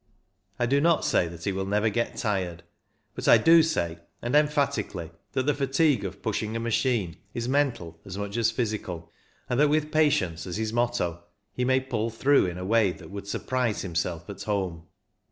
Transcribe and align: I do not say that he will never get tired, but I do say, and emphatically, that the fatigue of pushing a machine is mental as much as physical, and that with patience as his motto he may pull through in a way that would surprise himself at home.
I 0.57 0.65
do 0.65 0.81
not 0.81 1.05
say 1.05 1.27
that 1.27 1.43
he 1.43 1.51
will 1.51 1.67
never 1.67 1.87
get 1.91 2.17
tired, 2.17 2.63
but 3.13 3.27
I 3.27 3.37
do 3.37 3.61
say, 3.61 3.99
and 4.19 4.35
emphatically, 4.35 5.11
that 5.33 5.45
the 5.45 5.53
fatigue 5.53 6.03
of 6.05 6.23
pushing 6.23 6.55
a 6.55 6.59
machine 6.59 7.17
is 7.35 7.47
mental 7.47 7.99
as 8.03 8.17
much 8.17 8.35
as 8.35 8.49
physical, 8.49 9.11
and 9.47 9.59
that 9.59 9.69
with 9.69 9.91
patience 9.91 10.47
as 10.47 10.57
his 10.57 10.73
motto 10.73 11.23
he 11.53 11.65
may 11.65 11.79
pull 11.79 12.09
through 12.09 12.47
in 12.47 12.57
a 12.57 12.65
way 12.65 12.91
that 12.93 13.11
would 13.11 13.27
surprise 13.27 13.83
himself 13.83 14.27
at 14.27 14.41
home. 14.41 14.87